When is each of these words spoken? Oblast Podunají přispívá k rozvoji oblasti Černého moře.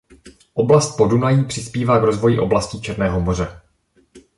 Oblast 0.53 0.97
Podunají 0.97 1.45
přispívá 1.45 1.99
k 1.99 2.03
rozvoji 2.03 2.39
oblasti 2.39 2.81
Černého 2.81 3.19
moře. 3.21 3.61